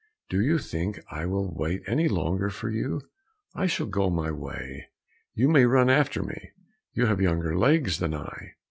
Do 0.29 0.41
you 0.41 0.57
think 0.57 0.99
I 1.11 1.27
will 1.27 1.53
wait 1.55 1.83
any 1.85 2.07
longer 2.07 2.49
for 2.49 2.71
you? 2.71 3.01
I 3.53 3.67
shall 3.67 3.85
go 3.85 4.09
my 4.09 4.31
way, 4.31 4.87
you 5.35 5.47
may 5.47 5.65
run 5.65 5.91
after 5.91 6.23
me; 6.23 6.53
you 6.91 7.05
have 7.05 7.21
younger 7.21 7.55
legs 7.55 7.99
than 7.99 8.15
I." 8.15 8.53